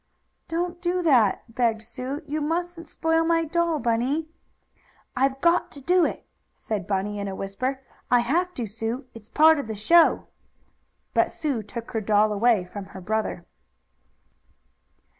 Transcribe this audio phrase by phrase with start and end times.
[0.47, 2.23] "Don't do that!" begged Sue.
[2.25, 4.29] "You mustn't spoil my doll, Bunny!"
[5.15, 7.83] "I've got to do it," said Bunny in a whisper.
[8.09, 10.25] "I have to, Sue, it's part of the show."
[11.13, 13.45] But Sue took her doll away from her brother.